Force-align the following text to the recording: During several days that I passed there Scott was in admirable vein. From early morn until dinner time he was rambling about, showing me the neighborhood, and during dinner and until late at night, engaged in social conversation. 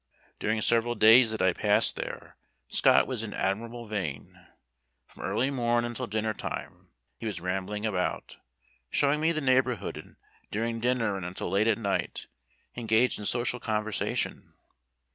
During 0.39 0.61
several 0.61 0.95
days 0.95 1.29
that 1.29 1.43
I 1.43 1.53
passed 1.53 1.95
there 1.95 2.35
Scott 2.69 3.05
was 3.05 3.21
in 3.21 3.35
admirable 3.35 3.85
vein. 3.85 4.47
From 5.05 5.21
early 5.23 5.51
morn 5.51 5.85
until 5.85 6.07
dinner 6.07 6.33
time 6.33 6.89
he 7.19 7.27
was 7.27 7.39
rambling 7.39 7.85
about, 7.85 8.37
showing 8.89 9.21
me 9.21 9.31
the 9.31 9.41
neighborhood, 9.41 9.97
and 9.97 10.15
during 10.49 10.79
dinner 10.79 11.17
and 11.17 11.23
until 11.23 11.51
late 11.51 11.67
at 11.67 11.77
night, 11.77 12.25
engaged 12.75 13.19
in 13.19 13.27
social 13.27 13.59
conversation. 13.59 14.55